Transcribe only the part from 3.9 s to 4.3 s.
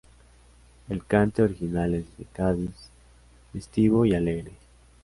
y